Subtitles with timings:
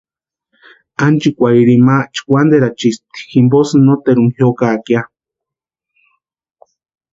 [1.03, 5.01] Ánchikwarhirini ma chkwanterachispti jimposïni noteru jiokaka ya.